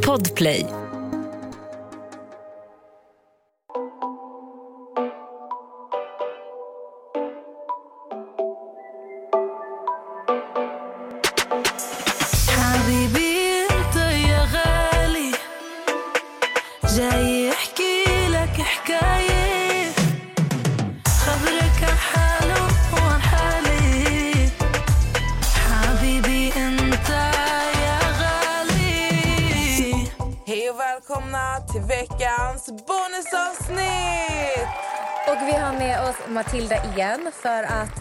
[0.00, 0.79] Podplay.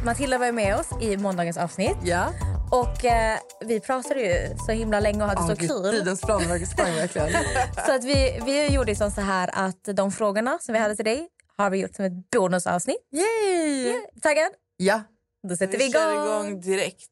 [0.10, 1.98] Matilda var ju med oss i måndagens avsnitt.
[2.04, 2.34] Ja.
[2.72, 5.92] Och eh, vi pratade ju så himla länge och hade så kul.
[5.92, 7.30] Tiden sprang, sprang verkligen.
[7.86, 11.06] Så att vi, vi gjorde som så här att de frågorna som vi hade till
[11.06, 11.28] dig
[11.58, 12.98] har vi gjort som ett bonusavsnitt.
[13.12, 13.94] Yay!
[14.22, 14.52] Taggad?
[14.78, 15.02] Ja.
[15.48, 16.48] Då sätter vi Vi kör igång.
[16.48, 17.12] igång direkt.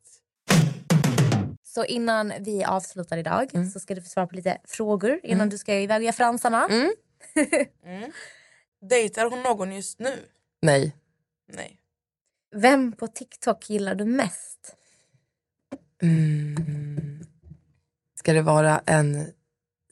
[1.63, 5.57] Så innan vi avslutar idag så ska du få svara på lite frågor innan du
[5.57, 6.69] ska iväg och göra fransarna.
[8.89, 10.16] Dejtar hon någon just nu?
[10.61, 10.95] Nej.
[11.53, 11.79] Nej.
[12.56, 14.76] Vem på TikTok gillar du mest?
[16.02, 17.20] Mm.
[18.20, 19.34] Ska det vara en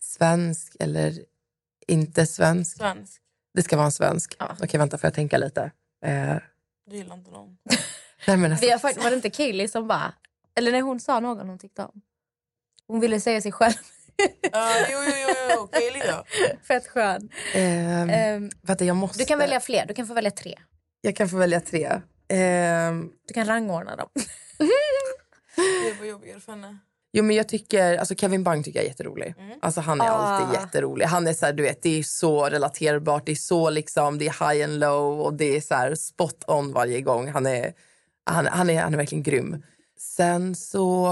[0.01, 1.13] svensk eller
[1.87, 2.77] inte svensk?
[2.77, 3.21] Svensk.
[3.53, 4.35] Det ska vara en svensk.
[4.39, 4.55] Ja.
[4.63, 5.71] Okej, vänta, får jag tänka lite?
[6.05, 6.35] Eh,
[6.89, 7.57] Du gillar inte någon.
[8.27, 10.13] nej, men alltså, Vi har var det inte Kaylee som bara...
[10.55, 12.01] Eller nej, hon sa någon hon tyckte om.
[12.87, 13.73] Hon ville säga sig själv.
[14.51, 15.59] Ja, jo, jo, jo, jo.
[15.59, 16.25] okej ja.
[16.67, 17.29] Fett skön.
[17.53, 19.17] ehm, Ehm, vänta, jag måste...
[19.19, 19.85] du kan välja fler.
[19.85, 20.59] Du kan få välja tre.
[21.01, 22.01] Jag kan få välja tre.
[22.29, 24.09] Ehm, Du kan rangordna dem.
[25.55, 26.77] Det var jobbigare för henne.
[27.13, 29.33] Jo, men jag tycker, alltså Kevin Bang tycker jag är jätterolig.
[29.61, 30.61] Alltså han är alltid Ah.
[30.61, 31.05] jätterolig.
[31.05, 34.27] Han är så här, du vet, det är så relaterbart, det är så liksom, det
[34.27, 37.27] är high and low och det är så här spot on varje gång.
[37.31, 37.73] Han är,
[38.25, 39.63] han, han är, han är verkligen grym.
[39.99, 41.09] Sen så,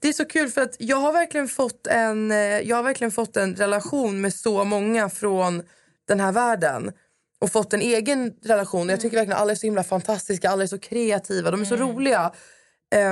[0.00, 3.10] det är så kul för att jag har verkligen fått en, eh, jag har verkligen
[3.10, 5.62] fått en relation med så många från
[6.08, 6.92] den här världen
[7.40, 8.88] och fått en egen relation.
[8.88, 11.76] Jag tycker verkligen alla är så himla fantastiska, alla är så kreativa, de är så
[11.76, 12.32] roliga.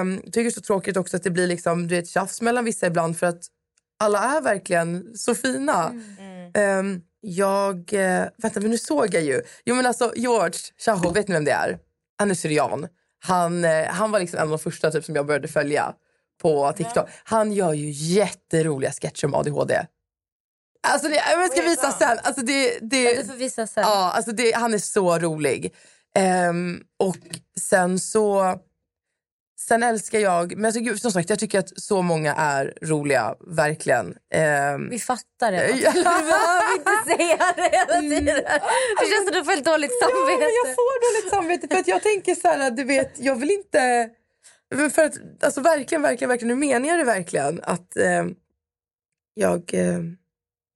[0.00, 2.64] Um, tycker det är så tråkigt också att det blir liksom, du vet, tjafs mellan
[2.64, 3.42] vissa ibland för att
[3.98, 5.92] alla är verkligen så fina.
[6.54, 7.92] Ehm, jag...
[7.92, 9.42] eh, vänta, men nu såg jag ju.
[9.64, 11.78] Jo, men alltså, George Chaho, vet ni vem det är?
[12.19, 12.88] Han är syrian.
[13.25, 15.94] Han, eh, han var liksom en av de första typ, som jag började följa
[16.43, 17.08] på TikTok.
[17.25, 19.87] Han gör ju jätteroliga sketcher om ADHD.
[20.86, 22.19] Alltså det, jag ska visa sen.
[22.22, 23.82] Alltså det, det, Du får visa sen.
[23.86, 25.74] Ja, alltså det, han är så rolig.
[26.19, 27.16] Ehm, och
[27.60, 28.54] sen så...
[29.60, 30.56] Sen älskar jag...
[30.56, 34.14] Men alltså, gud, som sagt, jag tycker att så många är roliga, verkligen.
[34.34, 35.70] Ehm, Vi fattar det.
[35.82, 35.92] Ja.
[35.92, 38.25] Du behöver inte säga det hela tiden.
[39.00, 40.38] Det känns som du får ett dåligt Ja, samvete.
[40.38, 43.50] men jag får dåligt samvete för att jag tänker så här, du vet, jag vill
[43.50, 44.10] inte...
[44.94, 45.14] För att,
[45.44, 48.25] alltså verkligen, verkligen, verkligen, nu menar jag det verkligen att eh,
[49.34, 49.98] jag, eh,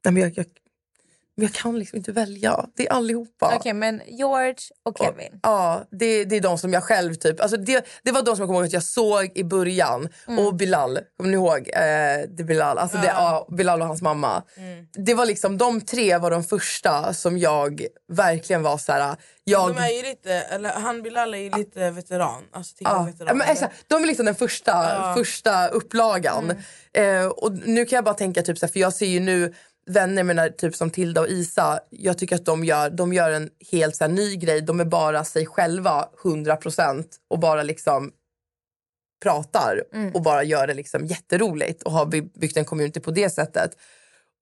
[0.05, 0.47] nej, men jag, jag,
[1.41, 2.67] men jag kan liksom inte välja.
[2.77, 3.53] Det är allihopa.
[3.57, 5.41] Okej, men George och Kevin.
[5.43, 7.41] Ja, det, det är de som jag själv typ...
[7.41, 10.09] Alltså det, det var de som jag kommer ihåg att jag såg i början.
[10.29, 10.47] Mm.
[10.47, 11.69] Och Bilal, kommer ni ihåg?
[11.73, 12.79] Eh, det Bilal.
[12.79, 14.43] Alltså det, ja, Bilal och hans mamma.
[14.57, 14.87] Mm.
[14.93, 19.17] Det var liksom, de tre var de första som jag verkligen var så här...
[19.45, 22.43] Jag, De är ju lite, eller han Bilal är ju lite veteran.
[22.53, 23.27] Alltså TikTok-veteran.
[23.27, 23.85] ja, men exakt.
[23.87, 26.45] de är liksom den första, första upplagan.
[26.95, 27.25] Mm.
[27.25, 29.55] Eh, och nu kan jag bara tänka, typ, så här, för jag ser ju nu
[29.87, 31.81] vänner mina, typ som Tilda och Isa.
[31.91, 34.61] Jag tycker att de gör, de gör en helt så här, ny grej.
[34.61, 38.13] De är bara sig själva 100% och bara liksom
[39.23, 39.83] pratar
[40.15, 43.77] och bara gör det liksom jätteroligt och har by- byggt en community på det sättet.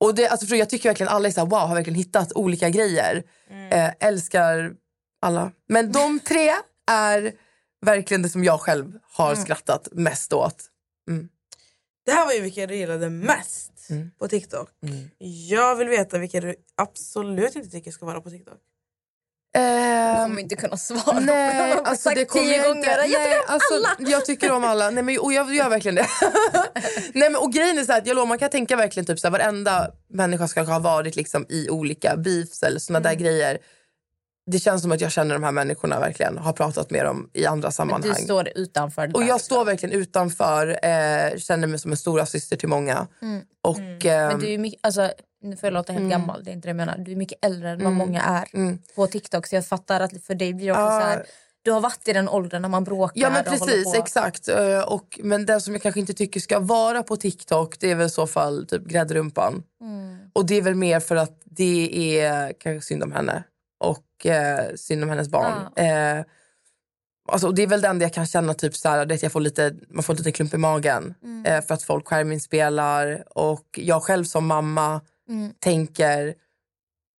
[0.01, 2.33] Och det, alltså, för jag tycker verkligen alla är så här, wow, har verkligen hittat
[2.33, 3.23] olika grejer.
[3.71, 4.73] Eh, älskar
[5.23, 5.53] alla.
[5.69, 6.53] Men de tre
[6.91, 7.33] är
[7.87, 10.65] verkligen det som jag själv har skrattat mest åt.
[12.07, 14.11] Det här var ju vilka du gillade mest Mm.
[14.19, 14.69] på TikTok.
[15.49, 18.59] Jag vill veta vilka du absolut inte tycker ska vara på TikTok.
[19.53, 21.21] Du Ehm, kommer inte kunna svara.
[21.21, 22.67] Nej, Jag har alltså sagt det kommer tio jag.
[22.67, 24.11] Jag tycker nej, om alltså, alla.
[24.11, 24.91] Jag tycker om alla.
[24.91, 26.07] Nej, men, och jag gör verkligen det.
[27.15, 29.21] nej, men, och grejen är så här, att jag lovar, man kan tänka verkligen typ
[29.21, 33.11] så här, varenda människa ska ha varit liksom, i olika beefs eller såna Mm.
[33.11, 33.59] där grejer.
[34.51, 36.39] Det känns som att jag känner de här människorna verkligen.
[36.39, 38.15] Har pratat med dem i andra Du sammanhang.
[38.15, 39.11] står utanför.
[39.15, 43.07] Och jag står verkligen utanför, eh, känner mig som en stora syster till många.
[43.63, 45.11] Och, ehm, Men du är mycket, alltså,
[45.43, 46.99] nu får jag låta helt gammal, det är inte det jag menar.
[46.99, 48.79] Du är mycket äldre än vad många är mm.
[48.97, 49.47] på TikTok.
[49.47, 51.01] Så jag fattar att för dig blir det också Ja.
[51.01, 51.25] så här,
[51.63, 53.21] du har varit i den åldern när man bråkar.
[53.21, 54.49] Ja men precis, exakt.
[54.49, 57.95] Eh, Och, men den som jag kanske inte tycker ska vara på TikTok det är
[57.95, 59.63] väl i så fall typ gräddrumpan.
[59.81, 60.19] Mm.
[60.33, 63.43] Och det är väl mer för att det är kanske synd om henne
[63.79, 65.75] och eh, synd om hennes barn.
[65.77, 66.25] Eh,
[67.31, 69.41] Alltså, och det är väl enda jag kan känna, typ så här, det jag får
[69.41, 71.15] lite, man får lite klump i magen
[71.45, 73.25] eh, för att folk skärminspelar.
[73.39, 75.01] Och jag själv som mamma
[75.59, 76.35] tänker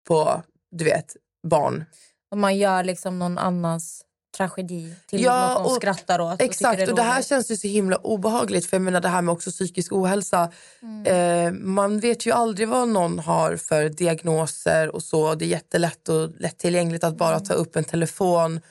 [0.07, 1.15] på, du vet,
[1.47, 1.85] barn.
[2.31, 4.05] Om man gör liksom någon annans
[4.47, 6.33] tragedi till Ja, något och- skrattar åt.
[6.33, 8.65] och Exakt, det är och det här känns ju så himla obehagligt.
[8.65, 10.51] För jag menar det här med också psykisk ohälsa.
[10.81, 11.05] Mm.
[11.47, 15.35] Eh, man vet ju aldrig vad någon har för diagnoser och så.
[15.35, 17.43] Det är jättelätt och lättillgängligt att bara Mm.
[17.45, 18.61] ta upp en telefon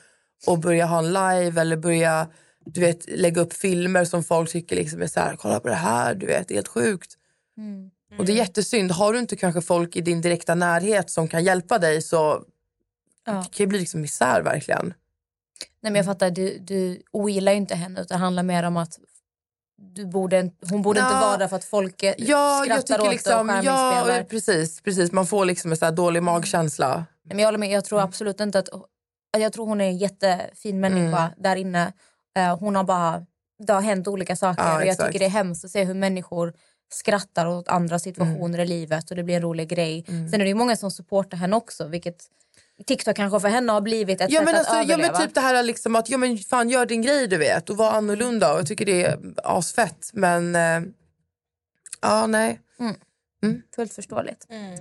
[0.47, 2.29] och börja ha en live eller börja
[2.70, 5.75] du vet, lägga upp filmer som folk tycker liksom är så här, kolla på det
[5.75, 7.15] här, du vet, det är helt sjukt.
[7.59, 7.91] Mm.
[8.19, 8.91] Och det är jättesynd.
[8.91, 12.43] Har du inte kanske folk i din direkta närhet som kan hjälpa dig så
[13.26, 13.32] Ja.
[13.32, 14.94] det kan ju bli liksom misär verkligen.
[15.81, 18.76] Nej, men jag fattar, du, du ogillar ju inte henne utan det handlar mer om
[18.76, 18.99] att
[19.94, 21.20] du borde, hon borde inte Ja.
[21.20, 25.12] vara där för att folk eh, Ja, skrattar åt liksom, och ja, precis, precis.
[25.12, 26.94] Man får liksom en så dålig magkänsla.
[26.96, 28.69] Nej, Men jag håller med, jag tror absolut inte att...
[29.38, 31.32] Jag tror hon är en jättefin människa Mm.
[31.37, 31.93] där inne.
[32.37, 33.26] Eh, hon har bara...
[33.66, 35.06] Det har hänt olika saker Ja, och jag exakt.
[35.06, 36.55] tycker det är hemskt att se hur människor
[36.93, 38.60] skrattar åt andra situationer Mm.
[38.60, 40.05] i livet och det blir en rolig grej.
[40.06, 42.25] Sen är det ju många som supportar henne också vilket
[42.87, 45.19] TikTok kanske för henne har blivit ett Ja sätt men, att alltså, ja överleva.
[45.19, 47.77] men typ det här liksom att ja, men fan gör din grej du vet och
[47.77, 48.53] var annorlunda.
[48.53, 50.81] Och jag tycker det är asfett men eh,
[52.01, 52.61] ja nej.
[53.77, 54.47] Fullt förståeligt.
[54.51, 54.81] Ett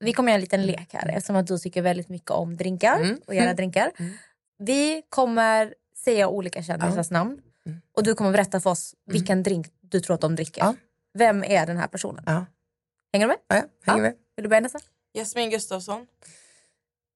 [0.00, 3.16] Vi kommer göra en liten lek här eftersom att du tycker väldigt mycket om drinkar
[3.26, 3.92] och göra drinkar.
[4.58, 5.74] Vi kommer
[6.04, 7.42] säga olika kändisars namn
[7.96, 10.60] och du kommer berätta för oss vilken drink du tror att de dricker.
[10.62, 10.74] Ja.
[11.14, 12.24] Vem är den här personen?
[12.26, 12.46] Ja.
[13.12, 13.38] Hänger du med?
[13.48, 13.62] Ja, ja,
[13.92, 14.14] hänger med.
[14.36, 14.78] Vill du börja nästa?
[15.12, 16.06] Jasmin Gustafsson.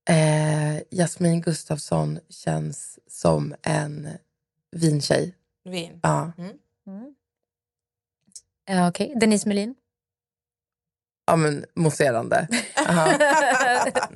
[0.08, 4.08] Eh, Jasmin Gustafsson känns som en
[4.70, 5.34] vintjej.
[5.64, 6.00] Vin.
[6.02, 6.32] Ja.
[8.66, 9.74] Ja, Okej, Denise Melin.
[11.26, 12.48] ja men mousserande.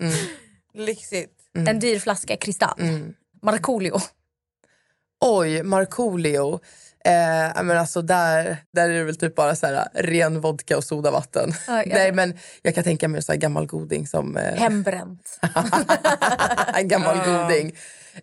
[0.01, 0.13] Mm,
[0.75, 1.33] Lyxigt.
[1.55, 2.81] En dyr flaska kristall.
[2.81, 3.15] mm.
[3.43, 4.01] Markoolio.
[5.21, 6.61] Oj, Markoolio.
[7.05, 10.85] Eh, men alltså där, där är det väl typ bara så här, ren vodka och
[10.85, 11.53] sodavatten.
[11.67, 11.95] Ja, ja.
[11.95, 14.37] Nej, men jag kan tänka mig en så här gammal goding som...
[14.37, 15.41] Eh, Hembränt.
[16.75, 17.77] en gammal goding.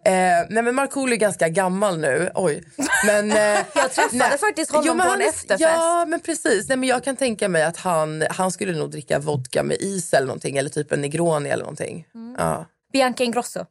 [0.04, 2.32] Eh, nej men Markoolio är ganska gammal nu.
[2.36, 2.64] Oj.
[3.06, 3.38] Men, eh,
[3.76, 5.62] Jag träffade faktiskt honom men på han en efterfest.
[5.62, 6.68] Ja men precis.
[6.70, 10.14] Nej, men jag kan tänka mig att han, han skulle nog dricka vodka med is
[10.14, 10.58] eller någonting.
[10.58, 12.08] Eller typ en Negroni eller någonting.
[12.16, 12.36] Mm.
[12.40, 12.66] Ja.
[12.94, 13.66] Bianca Ingrosso.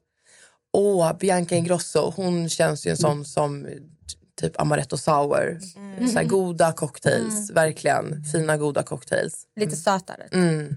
[0.72, 2.12] Åh, Bianca Ingrosso.
[2.16, 3.66] Hon känns ju en sån som
[4.40, 5.58] typ amaretto sour.
[5.76, 6.08] Mm.
[6.08, 7.50] Så här, goda cocktails.
[7.50, 8.24] Verkligen.
[8.24, 9.46] Fina goda cocktails.
[9.56, 10.28] Lite sötare.
[10.32, 10.76] Mm.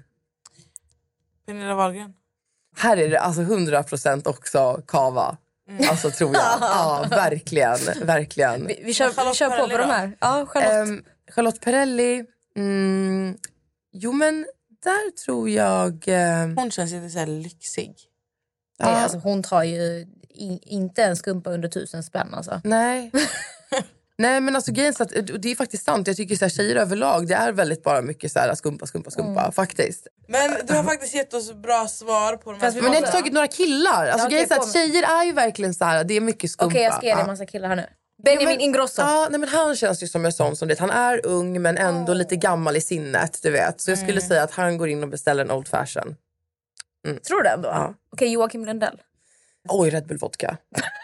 [1.46, 2.14] Pernilla Wahlgren.
[2.78, 5.38] Här är det alltså 100% också kava.
[5.90, 6.44] Alltså tror jag.
[6.62, 7.78] Ja, verkligen.
[8.04, 8.68] verkligen.
[8.68, 10.18] Vi, vi kör, vi kör på på de här.
[10.20, 10.72] Ja, Charlotte.
[10.90, 12.26] Ehm, Charlotte Perrelli.
[12.56, 13.38] Mm,
[13.94, 14.46] jo men
[14.84, 16.04] där tror jag...
[16.08, 17.96] ehm, Hon känns lite så här lyxig.
[18.78, 22.34] Ja, alltså, hon tar ju in, inte en skumpa under tusen spänn.
[22.34, 22.62] Alltså.
[22.64, 23.12] Nej.
[24.20, 26.08] Nej men alltså grejen att, och det är faktiskt sant.
[26.08, 29.10] Jag tycker så här, tjejer överlag det är väldigt bara mycket så här, skumpa, skumpa,
[29.12, 29.40] skumpa.
[29.42, 29.52] Mm.
[29.52, 30.08] Faktiskt.
[30.28, 33.12] Men du har faktiskt gett oss bra svar på de här Men jag har inte
[33.12, 34.08] tagit några killar.
[34.08, 36.74] Alltså, Ja, grejen okej, att tjejer är ju verkligen så här, det är mycket skumpa.
[36.74, 37.86] Okej, jag ska ge dig en massa killar här nu.
[38.24, 39.02] Benjamin Ja, men- Ingrosso.
[39.02, 40.80] Ja, nej, men han känns ju som en sån som det.
[40.80, 43.40] Han är ung men ändå lite gammal i sinnet.
[43.44, 43.82] Du vet.
[43.82, 44.28] Så jag skulle Mm.
[44.28, 46.16] säga att han går in och beställer en old fashion.
[47.28, 47.70] Tror du ändå?
[47.70, 47.94] Ja.
[48.14, 49.02] Okej, Joakim Lundell.
[49.70, 50.58] Oj, Red Bull vodka.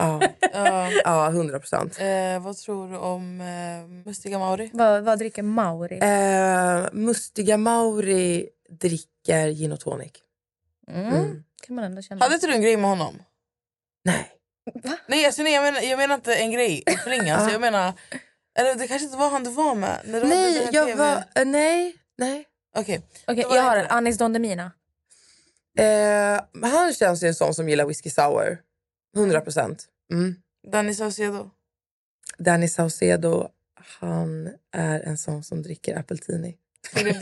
[0.00, 0.20] ja,
[0.52, 1.98] Ja, ja, 100 procent.
[2.00, 4.70] eh, vad tror du om eh, Mustiga Mauri?
[4.72, 5.98] Vad, vad dricker Mauri?
[5.98, 10.12] Eh, mustiga Mauri dricker gin och tonic.
[10.88, 11.42] Mm.
[11.66, 12.24] Kan man ändå känna.
[12.24, 13.22] Hade inte du en grej med honom?
[14.04, 14.28] Nej.
[15.06, 17.36] Nej, alltså, nej jag, menar, jag menar inte en grej i förlänga.
[17.36, 17.92] alltså, jag menar,
[18.58, 20.00] eller det kanske inte var han du var med?
[20.04, 20.98] När du hade Nej, här jag TV.
[20.98, 21.24] var...
[21.34, 22.44] eh, nej, nej.
[22.76, 23.00] Okej.
[23.26, 23.86] Då var jag har en.
[23.86, 24.72] Anis Don Demina.
[25.78, 26.40] Eh,
[26.70, 28.58] han känns ju en sån som gillar whisky sour.
[29.16, 29.86] 100 procent.
[30.10, 30.34] Mm.
[30.72, 31.50] Danny Saucedo.
[32.38, 33.48] Danny Saucedo,
[34.00, 36.56] han är en sån som dricker appeltini.
[36.94, 37.20] Filip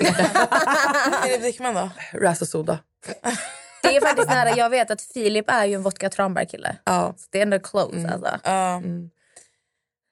[1.42, 1.75] Dickman.
[1.75, 1.90] Då?
[2.12, 2.78] Ras och soda.
[3.83, 4.57] Det är faktiskt nära.
[4.57, 6.76] Jag vet att Filip är ju en vodka Tranberg-kille.
[6.85, 7.14] Ja.
[7.16, 8.38] Så det är ändå close alltså.
[8.45, 8.76] Ja.
[8.76, 9.11] Mm.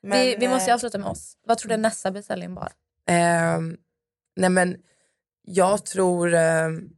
[0.02, 1.36] Men, vi, vi måste ju eh, avsluta med oss.
[1.46, 2.72] Vad tror du är nästa beställning var?
[3.06, 3.76] Ehm,
[4.36, 4.76] nej men
[5.42, 6.34] jag tror...
[6.34, 6.95] ehm,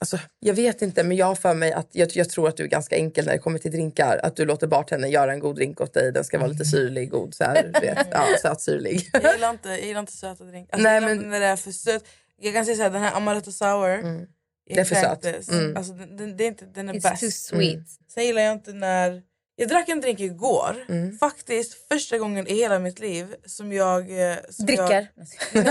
[0.00, 2.62] Alltså, jag vet inte, men jag har för mig att jag, jag tror att du
[2.64, 4.20] är ganska enkel när det kommer till drinkar.
[4.22, 6.12] Att du låter bartendern göra en god drink åt dig.
[6.12, 8.06] Den ska vara lite syrlig, god, så här, vet.
[8.12, 9.10] Ja, sötsyrlig.
[9.12, 10.72] Jag gillar inte, jag gillar inte söta drinkar.
[10.76, 12.04] Alltså, Nej, men- när det är för sött.
[12.40, 14.26] Jag kan säga så här, den här amaretto sour.
[14.66, 15.48] Det är för söt.
[15.50, 15.76] Mm.
[15.76, 17.20] Alltså, den, den, det är inte, den är It's bäst.
[17.20, 17.84] too sweet.
[18.14, 19.22] Sen gillar jag inte när...
[19.60, 20.84] Jag drack en drink igår.
[20.88, 21.18] Mm.
[21.18, 24.30] Faktiskt första gången i hela mitt liv som jag...
[24.30, 25.08] eh, Som Dricker.
[25.52, 25.66] Jag,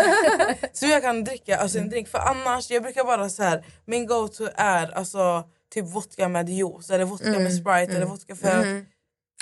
[0.74, 2.08] som jag kan dricka alltså en drink.
[2.08, 3.65] För annars, jag brukar bara så här.
[3.86, 8.84] Min go-to är alltså typ vodka med juice eller vodka med sprite eller vodka för...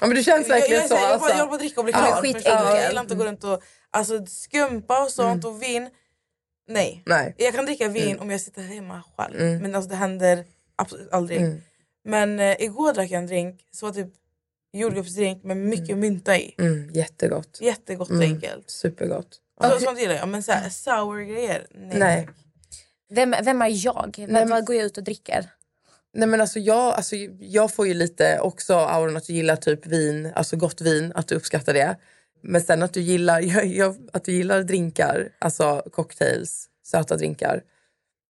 [0.02, 0.94] Ja, men det känns Jag, jag, verkligen är så.
[0.96, 1.48] jag, bara, jag Alltså.
[1.48, 2.22] bara dricker och blir Ja, klar.
[2.22, 2.30] du?
[2.80, 3.62] Jag gillar inte att gå runt och
[3.92, 5.90] alltså, skumpa och sånt och vin.
[6.68, 7.04] Nej.
[7.06, 7.36] Nej.
[7.38, 9.62] Jag kan dricka vin om jag sitter hemma själv.
[9.62, 11.62] Men alltså, det händer absolut aldrig.
[12.08, 14.08] Men eh, igår drack jag en drink som var typ
[14.80, 16.56] jordgubbsdrink med mycket mynta i.
[16.58, 17.58] Mm, jättegott.
[17.62, 18.70] Jättegott och enkelt.
[18.72, 19.42] Supergott.
[19.62, 20.28] Så, sånt gillar jag.
[20.28, 22.00] Men så här, sour grejer, nej.
[22.00, 22.30] Nej.
[23.10, 24.26] Vem, vem är jag?
[24.30, 25.50] Men- Vad går jag ut och dricker?
[26.14, 29.86] Nej men alltså jag, alltså jag får ju lite också auran att du gillar typ
[29.86, 31.98] vin, alltså gott vin, att du uppskattar det.
[32.42, 37.62] Men sen att du gillar, jag, jag, att du gillar drinkar, alltså cocktails, söta drinkar.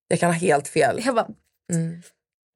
[0.07, 1.01] Jag kan ha helt fel.
[1.05, 1.27] Jag bara,
[1.73, 2.01] Mm.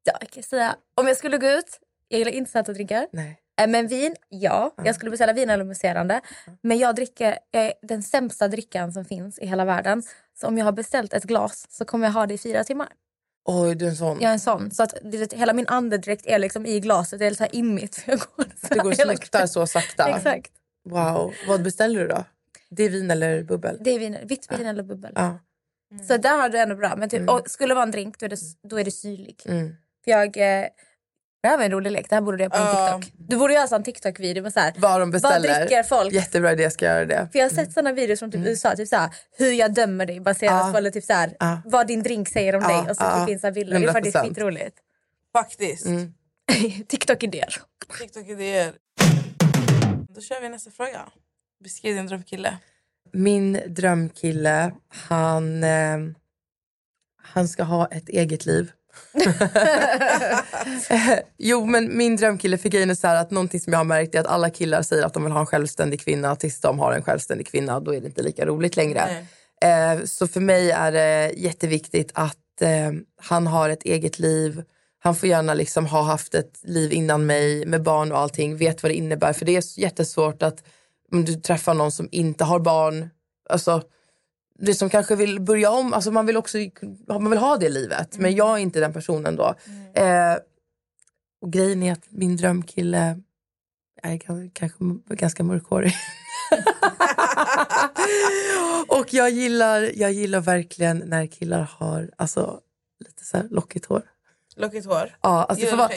[0.03, 3.07] ja, jag kan säga, om jag skulle gå ut, jag gillar inte söta drinkar.
[3.11, 3.39] Nej.
[3.59, 4.73] Eh, Men vin, ja.
[4.83, 6.21] Jag skulle beställa vin eller mousserande.
[6.61, 10.03] Men jag dricker jag är den sämsta drickan som finns i hela världen.
[10.41, 12.87] Så om jag har beställt ett glas så kommer jag ha det i fyra timmar.
[13.45, 14.17] Oj, du är en sån.
[14.21, 14.71] Jag är en sån.
[14.71, 17.19] Så att du vet, hela min andedräkt är liksom i glaset.
[17.19, 17.95] Det är så här immigt.
[17.95, 20.09] För jag går så går smuttar så sakta.
[20.09, 20.51] Exakt.
[20.89, 21.33] Wow.
[21.47, 22.23] Vad beställer du då?
[22.69, 23.77] Det är vin eller bubbel?
[23.81, 25.11] Det är vin, vitt vin eller bubbel.
[25.15, 25.39] Ja.
[26.07, 26.95] Så där har du ändå bra.
[26.95, 28.39] Men typ, och skulle det vara en drink då är det,
[28.69, 29.41] då är det syrlig.
[29.45, 29.75] Mm.
[30.03, 30.37] För jag...
[30.37, 30.67] eh,
[31.41, 32.09] Det här var en rolig lek.
[32.09, 32.99] Det här borde du göra på en Ja.
[33.01, 33.13] TikTok.
[33.29, 34.73] Du borde göra en sån TikTok-video med så här.
[34.77, 35.59] Vad de Vad beställer.
[35.59, 36.13] dricker folk?
[36.13, 37.29] Jättebra idé, jag ska göra det.
[37.31, 40.19] För jag har sett såna videos från typ USA, typ såhär, hur jag dömer dig
[40.19, 40.65] baserat Mm.
[40.67, 40.71] Ja.
[40.71, 41.61] på eller typ såhär, Ja.
[41.65, 42.77] vad din drink säger om dig.
[42.89, 43.79] Och så typ finns det bilder.
[43.79, 44.27] Det är faktiskt 100%.
[44.29, 44.77] skitroligt.
[45.33, 45.85] Faktiskt.
[45.85, 46.13] Mm.
[46.87, 47.55] TikTok-idéer.
[47.99, 48.73] TikTok-idéer.
[50.15, 51.01] Då kör vi nästa fråga.
[51.63, 52.57] Beskriv din drömkille.
[53.13, 55.97] Min drömkille, han, eh,
[57.23, 58.71] han ska ha ett eget liv.
[61.37, 64.19] jo, men min drömkille, för grejen är så att någonting som jag har märkt är
[64.19, 66.35] att alla killar säger att de vill ha en självständig kvinna.
[66.35, 69.25] Tills de har en självständig kvinna, då är det inte lika roligt längre.
[69.61, 72.91] Eh, så för mig är det jätteviktigt att eh,
[73.21, 74.63] han har ett eget liv.
[74.99, 78.57] Han får gärna liksom ha haft ett liv innan mig med barn och allting.
[78.57, 79.33] Vet vad det innebär.
[79.33, 80.63] För det är jättesvårt att
[81.11, 83.09] om du träffar någon som inte har barn.
[83.49, 83.81] Alltså,
[84.61, 85.93] det som kanske vill börja om.
[85.93, 86.57] Alltså man vill också
[87.07, 88.17] man vill ha det livet.
[88.17, 89.55] Men jag är inte den personen då.
[89.93, 90.35] Eh,
[91.41, 93.21] och grejen är att min drömkille
[94.03, 94.49] är kanske
[95.07, 95.93] ganska mörkhårig.
[98.87, 102.59] och jag gillar, jag gillar verkligen när killar har alltså,
[103.05, 104.03] lite så lockigt hår.
[104.55, 105.17] Lockigt hår.
[105.21, 105.91] Ja, alltså, det får vara.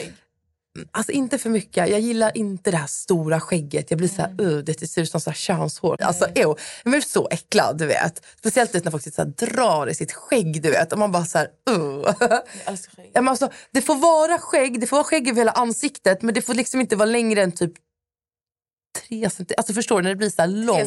[0.91, 1.89] Alltså inte för mycket.
[1.89, 3.91] Jag gillar inte det här stora skägget.
[3.91, 6.01] Jag blir så här, uh, det ser ut som så här könshår.
[6.01, 6.55] Alltså, ew.
[6.83, 8.25] Jag blir så äcklad, du vet.
[8.39, 10.93] Speciellt när folk så här, drar i sitt skägg, du vet.
[10.93, 12.13] Och man bara så här, uh.
[13.15, 16.53] Alltså, det får vara skägg, det får vara skägg över hela ansiktet men det får
[16.53, 17.73] liksom inte vara längre än typ
[18.93, 19.55] tre centimeter.
[19.57, 20.79] Alltså förstår du när det blir så långt.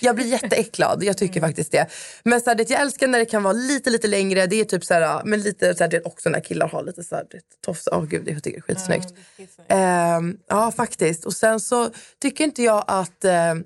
[0.00, 1.86] jag blir jätteäcklad, jag tycker faktiskt det.
[2.22, 4.46] Men så här, det, jag älskar när det kan vara lite lite längre.
[4.46, 6.82] Det är typ så här, men lite så här, det är också när killar har
[6.82, 7.88] lite så här, det, tofs.
[7.92, 9.08] Åh gud, jag tycker det är skitsnyggt.
[9.10, 9.72] Ja, skitsnyggt.
[9.72, 11.24] Ehm, ja, faktiskt.
[11.24, 13.24] Och sen så tycker inte jag att...
[13.24, 13.64] ehm,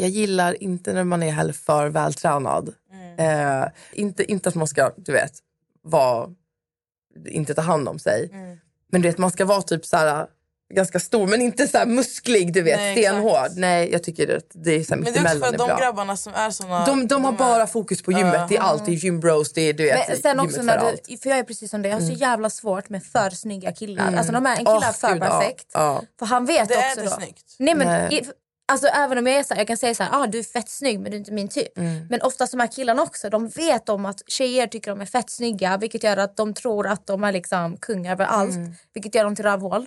[0.00, 2.74] jag gillar inte när man är heller för vältränad.
[3.18, 5.32] Eh, inte, inte att man ska, du vet,
[5.82, 6.30] vara,
[7.26, 8.30] inte ta hand om sig.
[8.92, 10.26] Men du vet, man ska vara typ så här
[10.74, 13.06] ganska stor men inte så här musklig, du vet, Nej, exakt.
[13.14, 13.50] stenhård.
[13.56, 15.58] Nej, jag tycker att det är så här Men det är också för är att
[15.58, 15.76] de bra.
[15.78, 16.84] grabbarna som är såna...
[16.86, 18.48] De, de har är- bara fokus på gymmet.
[18.48, 18.86] Det är allt.
[18.86, 21.04] Det är gymbros, det är du vet, Men sen också för när allt.
[21.08, 23.72] du, för jag är precis som dig, jag har så jävla svårt med för snygga
[23.72, 24.14] killar.
[24.16, 25.26] Alltså de är, en kille Åh, är för gud, ja.
[25.40, 25.66] perfekt.
[25.72, 26.02] Ja.
[26.18, 27.20] För han vet Det är också inte då.
[27.22, 27.44] snyggt.
[27.58, 28.28] Nej, men Nej.
[28.72, 30.42] Alltså, även om jag är så här, jag kan säga så här, ah, du är
[30.42, 31.78] fett snygg men du är inte min typ.
[31.78, 32.06] Mm.
[32.10, 35.30] Men oftast de här killarna också, de vet om att tjejer tycker de är fett
[35.30, 38.54] snygga vilket gör att de tror att de är liksom kungar över allt.
[38.54, 38.72] Mm.
[38.94, 39.86] Vilket gör dem till rövhål.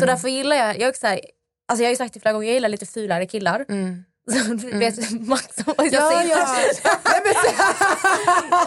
[0.00, 1.20] Så därför gillar jag, jag är så här,
[1.68, 3.64] alltså jag har sagt det flera gånger, jag gillar lite fulare killar.
[4.30, 5.92] Så, du vet Max, och jag Mm.
[5.92, 6.98] Ja, säger ja.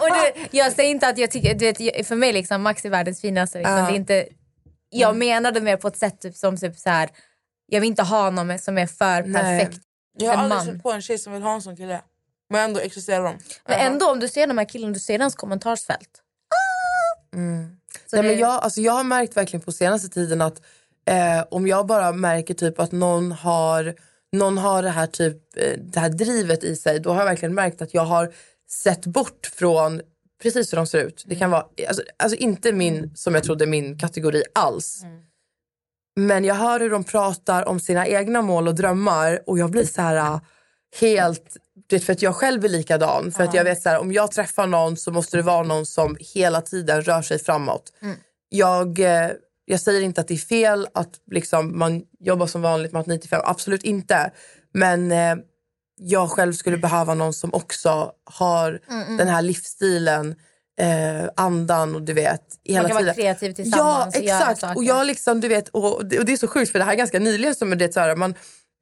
[0.00, 2.90] och du, jag säger inte att jag tycker, du vet, för mig liksom Max är
[2.90, 3.58] världens finaste.
[3.58, 3.76] Liksom.
[3.76, 3.86] Ja.
[3.86, 4.26] Det är inte,
[4.90, 7.10] jag menade mer på ett sätt typ, som typ så här,
[7.66, 9.32] jag vill inte ha någon som är för Nej.
[9.32, 9.82] perfekt.
[10.18, 12.00] Jag har aldrig sett på en tjej som vill ha en sån kille.
[12.50, 13.38] Men ändå existerar de.
[13.68, 16.22] Men ändå om du ser de här killarna, du ser deras kommentarsfält.
[18.06, 20.62] Så Nej, det, men jag, alltså, jag har märkt verkligen på senaste tiden att
[21.06, 23.94] eh, om jag bara märker typ att någon har,
[24.32, 27.54] någon har det, här typ, eh, det här drivet i sig då har jag verkligen
[27.54, 28.32] märkt att jag har
[28.70, 30.00] sett bort från
[30.42, 31.24] precis hur de ser ut.
[31.26, 35.02] Det kan vara, alltså, alltså inte min, som jag trodde, min kategori alls.
[36.16, 39.84] Men jag hör hur de pratar om sina egna mål och drömmar och jag blir
[39.84, 40.40] så här äh,
[41.00, 41.56] helt...
[41.88, 43.32] Du vet, för att jag själv är likadan.
[43.32, 45.86] För att jag vet så här, om jag träffar någon så måste det vara någon
[45.86, 47.92] som hela tiden rör sig framåt.
[48.48, 49.30] Jag, eh,
[49.64, 53.06] jag säger inte att det är fel att liksom, man jobbar som vanligt med att
[53.06, 53.40] 95.
[53.44, 54.30] Absolut inte.
[54.74, 55.36] Men eh,
[55.96, 58.80] jag själv skulle behöva någon som också har
[59.18, 60.34] den här livsstilen,
[60.80, 62.42] eh, andan och du vet.
[62.64, 63.14] Hela Man kan vara tiden.
[63.14, 64.60] kreativ tillsammans Ja, och göra exakt.
[64.60, 64.76] saker.
[64.76, 66.92] Och jag liksom, du vet, och, det- och det är så sjukt för det här
[66.92, 68.34] är ganska nyligen som det är så här, man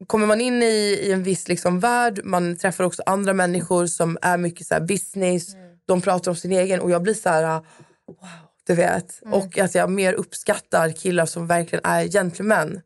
[0.06, 0.66] Kommer man in i,
[1.02, 5.54] i en viss liksom värld, man träffar också andra människor som är mycket så business,
[5.54, 5.66] Mm.
[5.86, 7.62] de pratar om sin egen och jag blir så här, wow,
[8.66, 9.22] du vet.
[9.22, 9.34] Mm.
[9.34, 12.80] Och att jag mer uppskattar killar som verkligen är gentlemän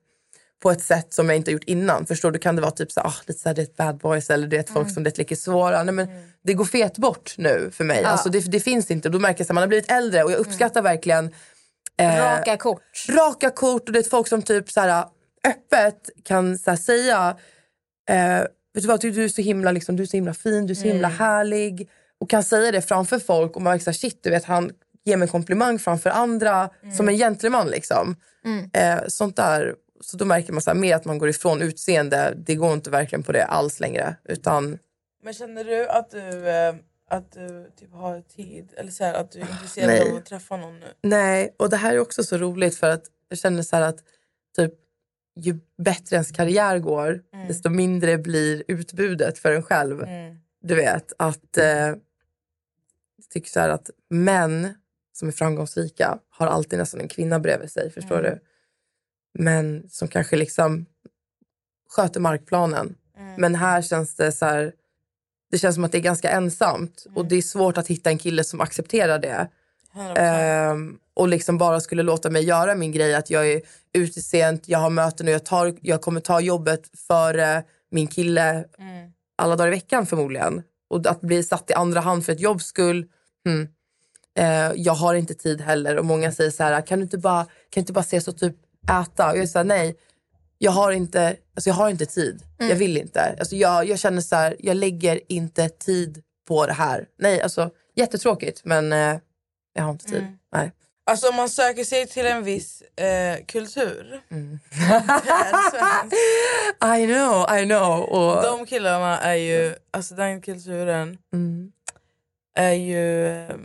[0.62, 2.06] på ett sätt som jag inte har gjort innan.
[2.06, 2.38] Förstår du?
[2.38, 4.46] Kan det vara typ så, ah, lite så här, det är ett bad boys eller
[4.46, 4.82] det är ett Mm.
[4.82, 5.82] folk som det är lite svåra.
[5.82, 6.08] Nej, men
[6.42, 8.04] Det går fet bort nu för mig.
[8.04, 9.08] Alltså, det, det finns inte.
[9.08, 11.34] Då märker jag att man har blivit äldre och jag uppskattar verkligen
[11.98, 12.82] eh, Raka kort.
[13.08, 15.04] raka kort och det är folk som typ så här,
[15.46, 17.36] öppet kan så här, säga
[18.10, 18.40] eh,
[18.74, 20.70] vet du vad, du, du, är så himla, liksom, du är så himla fin, du
[20.72, 21.88] är så himla härlig
[22.20, 24.70] och kan säga det framför folk och man märker så här, shit, du vet, han
[25.04, 27.66] ger mig en komplimang framför andra som en gentleman.
[27.68, 28.16] Liksom.
[28.72, 29.74] Eh, sånt där.
[30.00, 32.34] Så då märker man så här, mer att man går ifrån utseende.
[32.36, 34.16] Det går inte verkligen på det alls längre.
[34.24, 34.78] Utan
[35.22, 36.74] Men känner du att du, eh,
[37.10, 38.74] att du typ har tid?
[38.76, 40.10] Eller så här, att du är intresserad Nej.
[40.10, 40.86] av att träffa någon nu?
[41.02, 43.98] Nej, och det här är också så roligt för att jag känner så att
[44.56, 44.74] typ,
[45.36, 50.06] ju bättre ens karriär går desto mindre blir utbudet för en själv.
[50.62, 51.66] Du vet att eh,
[53.16, 54.74] jag tycker så att män
[55.12, 57.90] som är framgångsrika har alltid nästan en kvinna bredvid sig.
[57.90, 58.38] Förstår du?
[59.34, 60.86] Men som kanske liksom
[61.90, 62.94] sköter markplanen.
[63.36, 64.72] Men här känns det så här
[65.50, 68.18] det känns som att det är ganska ensamt och det är svårt att hitta en
[68.18, 69.48] kille som accepterar det.
[69.94, 70.14] 100%.
[70.18, 73.14] Ehm, och liksom bara skulle låta mig göra min grej.
[73.14, 76.98] Att jag är ute sent, jag har möten och jag, tar, jag kommer ta jobbet
[77.08, 78.64] före min kille
[79.36, 80.62] alla dagar i veckan förmodligen.
[80.90, 83.06] Och att bli satt i andra hand för ett jobbs skull.
[83.44, 83.68] Hmm.
[84.38, 85.96] Eh, jag har inte tid heller.
[85.98, 88.38] Och många säger så här, kan du inte bara, kan du inte bara ses och
[88.38, 88.56] typ
[88.88, 89.30] äta?
[89.30, 89.96] Och jag säger nej.
[90.58, 92.42] Jag har inte, alltså jag har inte tid.
[92.58, 93.36] Jag vill inte.
[93.38, 97.06] Alltså jag, jag känner så här, jag lägger inte tid på det här.
[97.18, 99.18] Nej, alltså jättetråkigt men eh,
[99.72, 100.24] jag har inte tid.
[100.52, 100.72] Nej.
[101.06, 104.20] Alltså om man söker sig till en viss eh, kultur.
[104.30, 104.58] Mm.
[107.02, 108.00] I know, I know.
[108.02, 111.72] Och, de killarna är ju, alltså den kulturen mm,
[112.54, 113.26] är ju...
[113.28, 113.56] eh,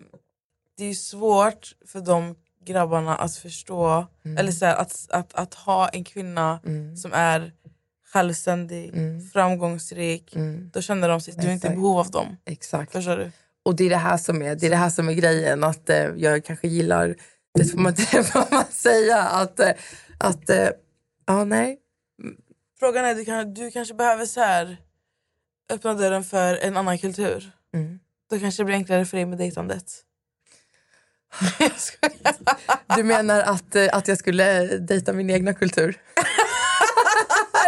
[0.78, 4.38] Det är ju svårt för de grabbarna att förstå, Mm.
[4.38, 6.60] eller så här, att, att, att ha en kvinna
[7.02, 7.52] som är
[8.14, 8.94] självständig,
[9.34, 10.36] framgångsrik.
[10.74, 11.82] Då känner de sig, du är inte i Mm.
[11.82, 12.38] Behov av dem.
[12.46, 12.92] exakt.
[12.92, 13.32] Förstår du?
[13.66, 15.64] Och det är det här som är, det är, det här som är grejen.
[15.64, 17.16] Att eh, jag kanske gillar,
[17.54, 19.72] det får man, det får man säga, att, eh,
[20.18, 20.70] att eh,
[21.26, 21.80] ja nej.
[22.80, 24.78] Frågan är, du, kan, du kanske behöver så här
[25.74, 27.52] öppna dörren för en annan kultur.
[27.74, 28.00] Mm.
[28.30, 29.84] Då kanske det blir enklare för dig med dejtandet.
[32.96, 35.90] Du menar att, eh, att jag skulle dejta min egna kultur?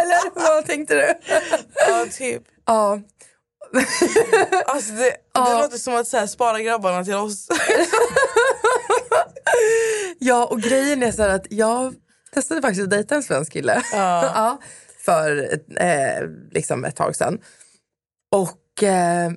[0.02, 1.14] Eller vad tänkte du?
[1.88, 2.42] Ja, typ.
[2.66, 3.00] Ja.
[4.66, 5.58] Alltså det, det Ja.
[5.62, 7.48] låter som att så här, spara grabbarna till oss.
[10.18, 11.94] ja, och grejen är så här att jag
[12.34, 13.82] testade faktiskt att dejta en svensk kille.
[13.92, 14.58] Ja.
[15.04, 17.38] för ett, eh, liksom ett tag sedan.
[18.32, 19.30] Och eh,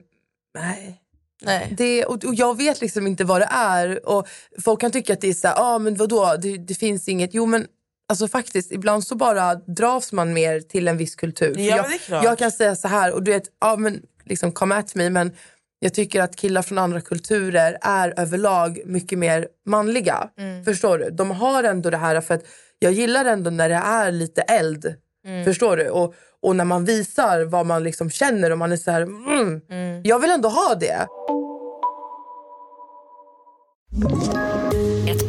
[0.56, 1.02] nej.
[1.41, 1.73] Nej.
[1.78, 4.10] Det, och, och jag vet liksom inte vad det är.
[4.10, 4.28] Och
[4.62, 7.34] folk kan tycka att det är så här, ah, men vadå, det, det finns inget.
[7.34, 7.67] Jo men
[8.10, 11.56] alltså faktiskt, ibland så bara dras man mer till en viss kultur.
[11.58, 14.95] Ja, jag, jag kan säga så här, och du vet, ja men liksom come at
[14.95, 15.32] me, men
[15.80, 20.30] jag tycker att killar från andra kulturer är överlag mycket mer manliga.
[20.38, 20.65] Mm.
[20.65, 21.10] Förstår du?
[21.10, 22.43] De har ändå det här, för att
[22.80, 24.95] jag gillar ändå när det är lite eld.
[25.25, 25.45] Mm.
[25.45, 25.89] Förstår du?
[25.89, 29.62] Och, och när man visar vad man liksom känner och man är så här, mm,
[30.03, 31.08] jag vill ändå ha det.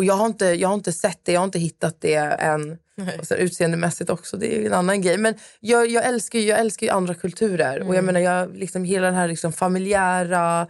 [0.00, 2.78] Och jag har, inte, jag har inte sett det, jag har inte hittat det än.
[3.18, 5.18] Och sen utseendemässigt också, det är en annan grej.
[5.18, 7.88] Men jag, jag, älskar, jag älskar ju andra kulturer.
[7.88, 10.66] Och jag menar, jag liksom, hela den här liksom familjära...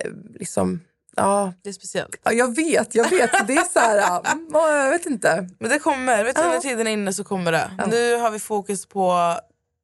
[0.00, 0.80] eh, Liksom,
[1.16, 2.16] Ja, Det är speciellt.
[2.22, 3.46] ja, jag vet, jag vet.
[3.46, 5.48] Det är så här, mm, ja, jag vet inte.
[5.58, 6.24] Men det kommer.
[6.24, 6.48] Vet du, Ja.
[6.48, 7.70] När tiden är inne så kommer det.
[7.90, 9.36] Nu har vi fokus på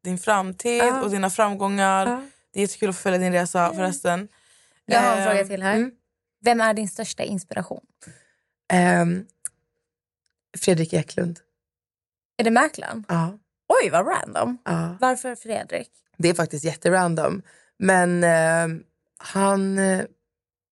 [0.05, 1.03] din framtid Ja.
[1.03, 2.07] och dina framgångar.
[2.07, 2.23] Ja.
[2.53, 4.29] Det är jättekul att följa din resa förresten.
[4.87, 5.77] Jag har en fråga till här.
[5.77, 5.91] mm.
[6.45, 7.81] Vem är din största inspiration?
[8.73, 9.27] Ehm,
[10.59, 11.41] Fredrik Eklund.
[12.37, 13.05] Är det mäklaren?
[13.09, 14.59] Ja, Oj, vad random.
[14.65, 14.97] ja.
[15.01, 15.91] Varför Fredrik?
[16.17, 17.43] Det är faktiskt jätterandom.
[17.79, 18.81] Men eh,
[19.19, 19.81] han,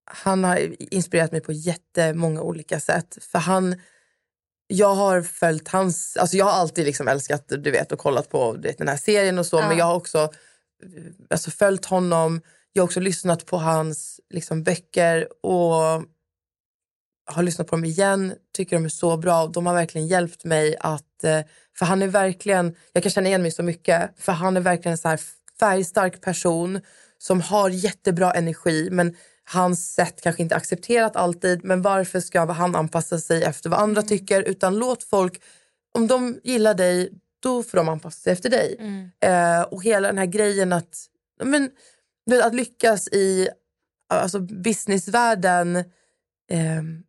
[0.05, 3.19] han har inspirerat mig på jättemånga olika sätt.
[3.21, 3.81] För han,
[4.67, 6.17] jag har följt hans...
[6.17, 9.39] Alltså jag har alltid liksom älskat du vet, och kollat på vet, den här serien
[9.39, 9.57] och så.
[9.57, 9.69] Ja.
[9.69, 10.33] Men jag har också
[11.31, 12.41] alltså, följt honom.
[12.73, 16.05] Jag har också lyssnat på hans liksom, böcker och
[17.29, 18.35] har lyssnat på dem igen.
[18.57, 19.47] Tycker de är så bra.
[19.47, 21.25] De har verkligen hjälpt mig att...
[21.25, 21.41] eh,
[21.79, 22.75] För han är verkligen...
[22.93, 24.11] Jag kan känna igen mig så mycket.
[24.19, 25.21] För han är verkligen en så här
[25.61, 26.81] färgstark person
[27.19, 28.89] som har jättebra energi.
[28.91, 31.65] Men hans sätt kanske inte accepterat alltid.
[31.65, 34.43] Men varför ska han anpassa sig efter vad andra tycker?
[34.43, 35.43] Utan låt folk...
[35.95, 38.77] Om de gillar dig, då får de anpassa sig efter dig.
[39.21, 41.07] Eh, och hela den här grejen att...
[41.45, 41.71] Men,
[42.43, 43.49] att lyckas i
[44.09, 45.85] alltså, businessvärlden...
[46.51, 47.03] ehm,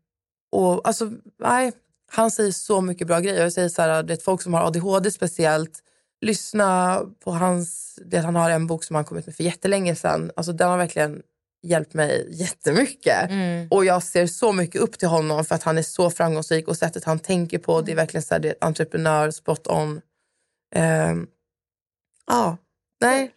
[0.52, 1.72] och alltså, nej,
[2.12, 3.42] han säger så mycket bra grejer.
[3.44, 5.80] Jag säger så här, det är folk som har ADHD speciellt.
[6.22, 8.00] Lyssna på hans...
[8.06, 10.32] Det, han har en bok som han kom ut med för jättelänge sedan.
[10.36, 11.22] Alltså, den har verkligen
[11.64, 13.30] hjälpt mig jättemycket.
[13.72, 16.78] Och jag ser så mycket upp till honom för att han är så framgångsrik och
[16.78, 17.82] sättet han tänker på.
[17.82, 20.02] Det är verkligen så här, det är entreprenör, spot on.
[20.76, 21.28] Ehm,
[22.28, 22.58] Ja,
[23.02, 23.32] nej.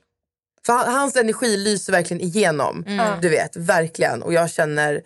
[0.66, 2.84] För han- hans energi lyser verkligen igenom.
[3.22, 4.22] Du vet, verkligen.
[4.22, 5.02] Och jag känner...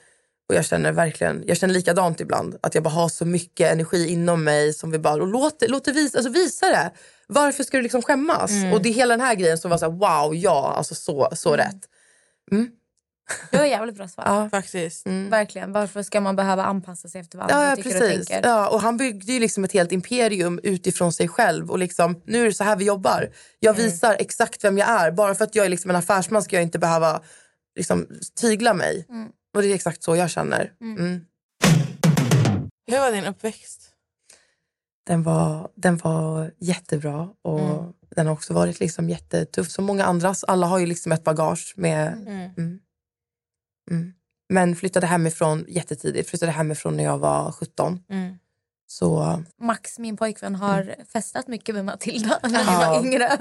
[0.55, 2.57] Och jag känner verkligen, jag känner likadant ibland.
[2.61, 5.69] Att jag bara har så mycket energi inom mig som vi bara, och låt, det-
[5.69, 6.91] låt det visa, alltså visa det.
[7.27, 8.51] Varför ska du liksom skämmas?
[8.75, 11.29] Och det är hela den här grejen som var så här, wow, ja, alltså så,
[11.33, 11.89] så rätt.
[13.51, 14.25] Du har jävligt bra svar.
[14.29, 14.49] Ja.
[14.51, 15.07] Faktiskt.
[15.31, 15.73] Verkligen.
[15.73, 18.27] Varför ska man behöva anpassa sig efter vad andra Ja, tycker och precis.
[18.29, 18.49] tänker?
[18.49, 21.71] Ja, och han byggde ju liksom ett helt imperium utifrån sig själv.
[21.71, 23.31] Och liksom, nu är det så här vi jobbar.
[23.61, 23.87] Jag Mm.
[23.91, 25.11] visar exakt vem jag är.
[25.11, 27.21] Bara för att jag är liksom en affärsman ska jag inte behöva
[27.77, 28.07] liksom,
[28.41, 29.07] tygla mig.
[29.09, 29.29] Mm.
[29.55, 30.73] Och det är exakt så jag känner.
[30.81, 31.21] Mm.
[32.87, 33.91] Hur var din uppväxt?
[35.07, 37.29] Den, var, den var jättebra.
[37.43, 37.93] Och Mm.
[38.17, 40.45] Den har också varit liksom jättetuff som många andras.
[40.45, 42.13] Alla har ju liksom ett bagage med...
[42.13, 42.51] Mm.
[42.59, 42.79] Mm.
[43.91, 44.13] Mm.
[44.49, 46.31] Men flyttade hemifrån jättetidigt.
[46.31, 48.01] Flyttade hemifrån när jag var 17.
[48.11, 48.39] Mm.
[48.87, 52.91] Så Max, min pojkvän, har festat mycket med Matilda när vi Ja.
[52.91, 53.39] var yngre.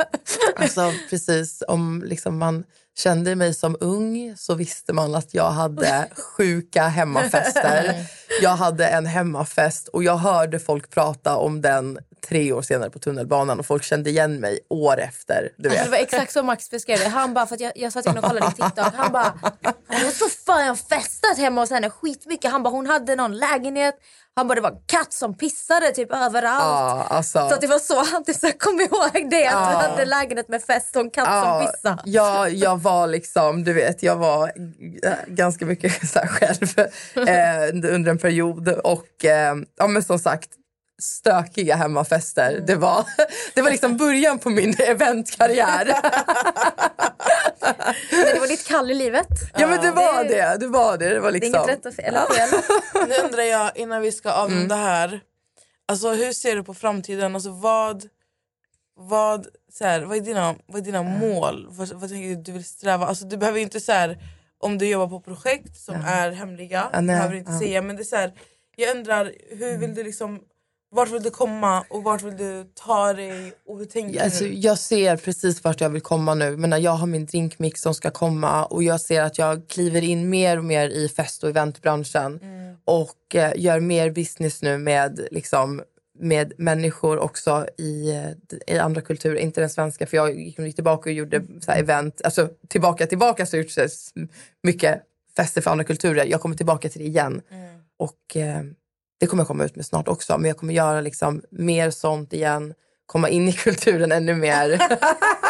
[0.55, 2.63] Alltså precis, om liksom man
[2.97, 7.95] kände mig som ung så visste man att jag hade sjuka hemmafester.
[8.41, 12.99] Jag hade en hemmafest och jag hörde folk prata om den tre år senare på
[12.99, 15.49] tunnelbanan och folk kände igen mig år efter.
[15.57, 15.85] Du Alltså, vet.
[15.85, 17.07] det var exakt så Max beskrev det.
[17.07, 18.93] Han bara, för jag, jag satt in och kollade din TikTok.
[18.95, 19.33] Han bara,
[19.87, 22.51] jag tror fan jag festat hemma hos henne skitmycket.
[22.51, 23.95] Han bara, hon hade någon lägenhet.
[24.35, 26.63] Han bara, det var en katt som pissade typ överallt.
[26.63, 29.47] Ja, alltså, Så att det var så han typ kom ihåg det.
[29.47, 32.01] Att du hade lägenhet med fest och en katt som pissade.
[32.05, 34.51] ja, jag var liksom, du vet, jag var
[35.27, 36.79] ganska mycket så här själv
[37.29, 38.67] eh, under en period.
[38.69, 40.49] Och eh, ja, men som sagt,
[41.01, 42.63] stökiga hemmafester.
[42.67, 43.05] Det, var,
[43.55, 45.85] det var liksom början på min eventkarriär.
[48.11, 49.27] Men det var ditt kall i livet.
[49.57, 50.57] ja men det var Det- det.
[50.59, 51.09] Det var det.
[51.09, 51.63] Det var Det är liksom...
[51.63, 52.05] inget rätt och fel.
[52.05, 52.61] Eller fel.
[53.09, 55.21] Nu undrar jag innan vi ska avrunda här.
[55.87, 57.35] Alltså, hur ser du på framtiden?
[57.35, 58.03] Alltså, vad,
[58.99, 61.67] vad, så här, vad, är dina, vad är dina mål?
[61.69, 63.05] Vad, vad tänker du du vill sträva?
[63.05, 64.17] Alltså, du behöver inte så här,
[64.59, 66.89] om du jobbar på projekt som är hemliga.
[66.93, 67.59] Ja, nej, behöver inte ja.
[67.59, 67.81] säga.
[67.81, 68.33] Men det är så här,
[68.75, 70.39] jag undrar, hur vill du liksom,
[70.91, 73.53] vart vill du komma och vart vill du ta dig?
[73.67, 74.53] Och hur tänker Alltså, du?
[74.53, 76.57] jag ser precis vart jag vill komma nu.
[76.57, 80.03] Men när jag har min drinkmix som ska komma och jag ser att jag kliver
[80.03, 82.39] in mer och mer i fest och eventbranschen
[82.85, 85.81] och eh, gör mer business nu med, liksom,
[86.19, 88.13] med människor också i,
[88.67, 90.07] i andra kulturer, inte den svenska.
[90.07, 93.71] För jag gick tillbaka och gjorde så event, alltså tillbaka, tillbaka så har jag gjort
[93.71, 94.13] så här s-
[94.63, 95.01] mycket
[95.35, 96.25] fester för andra kulturer.
[96.25, 97.41] Jag kommer tillbaka till det igen.
[97.97, 98.61] Och eh,
[99.19, 100.37] det kommer jag komma ut med snart också.
[100.37, 102.73] Men jag kommer göra liksom mer sånt igen.
[103.05, 104.69] Komma in i kulturen ännu mer.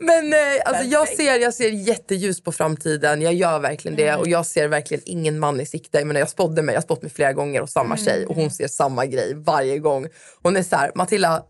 [0.00, 3.22] Men eh, alltså, jag, ser, jag ser jätteljus på framtiden.
[3.22, 4.14] Jag gör verkligen det.
[4.14, 5.98] Och jag ser verkligen ingen man i sikte.
[5.98, 6.74] Jag, menar, jag spådde mig.
[6.74, 8.26] Jag spått mig flera gånger och samma tjej.
[8.26, 10.06] Och hon ser samma grej varje gång.
[10.42, 11.42] Hon är så här, Matilda,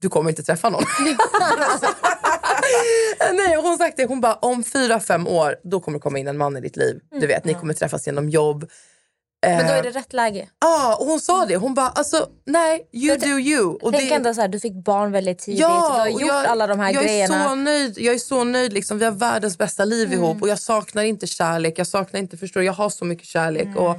[0.00, 0.84] du kommer inte träffa någon.
[3.32, 4.04] Nej, hon sagt det.
[4.04, 6.76] Hon bara, om fyra, fem år, då kommer det komma in en man i ditt
[6.76, 7.00] liv.
[7.20, 8.70] Du vet, ni kommer träffas genom jobb.
[9.46, 10.48] Men då Eh, är det rätt läge.
[10.60, 11.56] Ja, och hon sa det.
[11.56, 13.74] Hon bara, alltså nej, you do you.
[13.82, 15.60] Och Tänk det, ändå så här, du fick barn väldigt tidigt.
[15.60, 17.44] du har gjort alla de här jag grejerna.
[17.44, 18.72] Är så nöjd, jag är så nöjd.
[18.72, 18.98] Liksom.
[18.98, 20.18] Vi har världens bästa liv Mm.
[20.24, 20.42] ihop.
[20.42, 21.78] Och Jag saknar inte kärlek.
[21.78, 23.64] Jag saknar inte, förstår jag har så mycket kärlek.
[23.66, 23.76] Mm.
[23.76, 23.96] Och,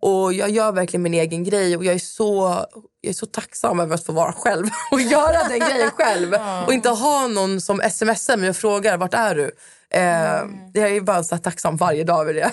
[0.00, 1.76] och Jag gör verkligen min egen grej.
[1.76, 2.58] Och Jag är så,
[3.00, 6.34] jag är så tacksam över att få vara själv och göra den grejen själv.
[6.66, 9.50] Och inte ha någon som smsar mig och frågar vart är du.
[9.94, 10.58] Eh, Mm.
[10.74, 12.52] Jag är bara så tacksam varje dag över det.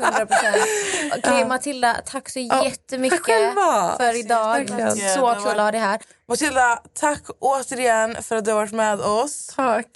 [0.00, 1.18] 100%.
[1.18, 3.94] Okej Matilda, tack så jättemycket tack själva.
[3.96, 4.54] för idag.
[4.58, 4.90] Verkligen.
[4.96, 6.00] Så kul att ha dig här.
[6.28, 9.46] Matilda, tack återigen för att du har varit med oss.
[9.56, 9.86] Tack.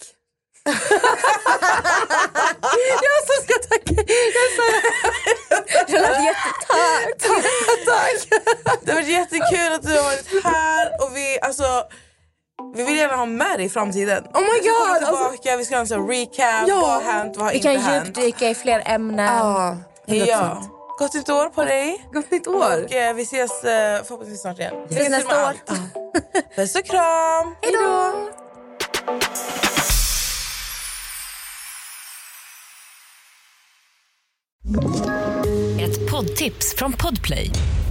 [3.02, 3.94] jag som ska tacka.
[4.38, 4.64] Jag sa,
[5.86, 7.18] Det lät jättetack.
[7.86, 8.40] tack.
[8.82, 11.02] Det har varit jättekul att du har varit här.
[11.02, 11.84] Och vi, alltså,
[12.74, 14.24] vi vill gärna ha med dig i framtiden.
[14.34, 16.68] Oh my Vi ska komma God, alltså- tillbaka, vi ska ha en sån recap.
[16.68, 16.80] Ja.
[16.80, 18.06] Vad har hänt, vad har Vi inte kan hänt.
[18.06, 19.26] djupdyka i fler ämnen.
[19.36, 19.76] Ja,
[20.06, 20.62] Ja.
[20.98, 22.06] Gott nytt år på dig.
[22.12, 22.84] Gott nytt år.
[22.84, 24.74] Och eh, vi ses eh, förhoppningsvis snart igen.
[24.84, 25.54] Ses Lycka till nästa år.
[26.56, 27.54] Puss och kram.
[27.62, 28.14] Hej då!
[35.80, 37.50] Ett poddtips från Podplay.